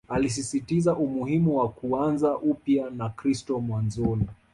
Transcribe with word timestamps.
Alisisitiza 0.09 0.95
umuhimu 0.95 1.57
wa 1.57 1.69
kuanza 1.69 2.37
upya 2.37 2.89
na 2.89 3.09
kristo 3.09 3.59
mwanzoni 3.59 4.27